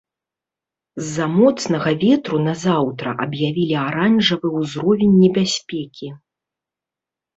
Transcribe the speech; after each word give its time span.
З-за 1.01 1.25
моцнага 1.33 1.89
ветру 2.03 2.37
на 2.47 2.53
заўтра 2.63 3.09
аб'явілі 3.27 3.75
аранжавы 3.89 4.47
ўзровень 4.59 5.15
небяспекі. 5.23 6.07